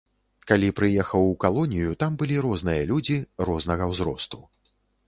[0.51, 4.47] Калі прыехаў у калонію, там былі розныя людзі, рознага ўзросту.